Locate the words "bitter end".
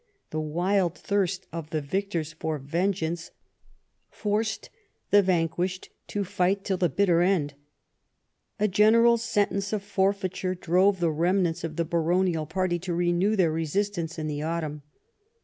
6.89-7.53